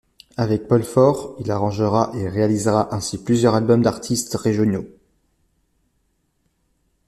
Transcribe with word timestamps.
Avec 0.35 0.67
Paul 0.67 0.83
Faure 0.83 1.35
il 1.39 1.51
arrangera 1.51 2.11
et 2.15 2.27
réalisera 2.27 2.91
ainsi 2.91 3.23
plusieurs 3.23 3.53
albums 3.53 3.83
d'artistes 3.83 4.33
régionaux. 4.33 4.85